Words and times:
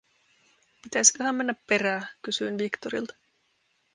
"Pitäisköhä 0.83 1.33
mennä 1.33 1.55
perää?", 1.67 2.07
kysyin 2.21 2.57
Victorilta. 2.57 3.13